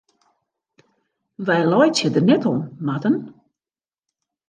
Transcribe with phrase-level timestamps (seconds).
[1.45, 3.15] Wy laitsje der net om, Marten.